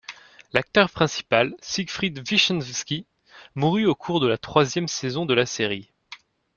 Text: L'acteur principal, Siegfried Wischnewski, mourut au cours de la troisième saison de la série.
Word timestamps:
L'acteur 0.53 0.89
principal, 0.89 1.55
Siegfried 1.61 2.27
Wischnewski, 2.27 3.05
mourut 3.53 3.85
au 3.85 3.93
cours 3.93 4.19
de 4.19 4.25
la 4.25 4.39
troisième 4.39 4.87
saison 4.87 5.27
de 5.27 5.35
la 5.35 5.45
série. 5.45 5.89